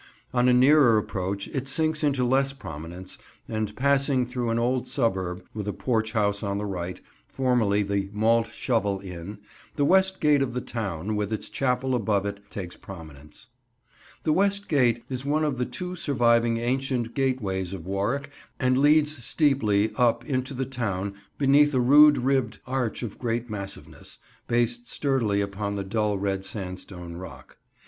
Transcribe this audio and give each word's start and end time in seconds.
On 0.33 0.49
a 0.49 0.51
nearer 0.53 0.97
approach 0.97 1.47
it 1.49 1.67
sinks 1.67 2.03
into 2.03 2.25
less 2.25 2.53
prominence, 2.53 3.19
and, 3.47 3.75
passing 3.75 4.25
through 4.25 4.49
an 4.49 4.57
old 4.57 4.87
suburb, 4.87 5.43
with 5.53 5.67
a 5.67 5.73
porch 5.73 6.13
house 6.13 6.41
on 6.41 6.57
the 6.57 6.65
right, 6.65 6.99
formerly 7.27 7.83
the 7.83 8.09
"Malt 8.11 8.47
Shovel" 8.51 8.99
inn, 9.01 9.37
the 9.75 9.85
West 9.85 10.19
Gate 10.19 10.41
of 10.41 10.55
the 10.55 10.59
town, 10.59 11.15
with 11.15 11.31
its 11.31 11.49
chapel 11.49 11.93
above 11.93 12.25
it, 12.25 12.39
takes 12.49 12.75
prominence. 12.75 13.45
[Picture: 14.23 14.31
Leicester's 14.31 14.61
Hospital: 14.61 14.79
The 14.79 14.79
Courtyard] 14.79 15.01
The 15.03 15.05
West 15.05 15.05
Gate 15.05 15.17
is 15.17 15.31
one 15.31 15.43
of 15.43 15.57
the 15.59 15.65
two 15.71 15.95
surviving 15.95 16.57
ancient 16.57 17.13
gateways 17.13 17.73
of 17.73 17.85
Warwick 17.85 18.31
and 18.59 18.79
leads 18.79 19.23
steeply 19.23 19.91
up 19.97 20.25
into 20.25 20.55
the 20.55 20.65
town 20.65 21.13
beneath 21.37 21.75
a 21.75 21.79
rude 21.79 22.17
ribbed 22.17 22.57
arch 22.65 23.03
of 23.03 23.19
great 23.19 23.51
massiveness, 23.51 24.17
based 24.47 24.89
sturdily 24.89 25.41
upon 25.41 25.75
the 25.75 25.83
dull 25.83 26.17
red 26.17 26.43
sandstone 26.43 27.17
rock. 27.17 27.59